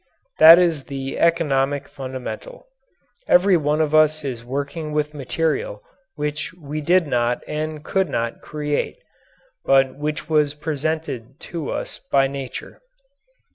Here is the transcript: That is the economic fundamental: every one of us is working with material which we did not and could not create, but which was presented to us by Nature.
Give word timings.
That 0.39 0.57
is 0.57 0.85
the 0.85 1.19
economic 1.19 1.87
fundamental: 1.87 2.65
every 3.27 3.55
one 3.55 3.79
of 3.81 3.93
us 3.93 4.23
is 4.23 4.43
working 4.43 4.93
with 4.93 5.13
material 5.13 5.83
which 6.15 6.51
we 6.55 6.81
did 6.81 7.05
not 7.05 7.43
and 7.45 7.83
could 7.85 8.09
not 8.09 8.41
create, 8.41 8.97
but 9.63 9.95
which 9.95 10.27
was 10.27 10.55
presented 10.55 11.39
to 11.41 11.69
us 11.69 11.99
by 12.11 12.25
Nature. 12.25 12.81